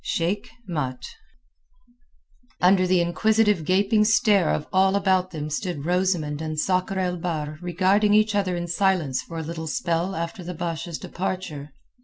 SHEIK 0.03 0.49
MAT 0.65 1.03
Under 2.59 2.87
the 2.87 2.99
inquisitive 3.01 3.63
gaping 3.65 4.03
stare 4.03 4.49
of 4.49 4.65
all 4.73 4.95
about 4.95 5.29
them 5.29 5.51
stood 5.51 5.85
Rosamund 5.85 6.41
and 6.41 6.59
Sakr 6.59 6.97
el 6.97 7.17
Bahr 7.17 7.59
regarding 7.61 8.15
each 8.15 8.33
other 8.33 8.55
in 8.55 8.65
silence 8.67 9.21
for 9.21 9.37
a 9.37 9.43
little 9.43 9.67
spell 9.67 10.15
after 10.15 10.43
the 10.43 10.55
Basha's 10.55 10.97
departure. 10.97 11.73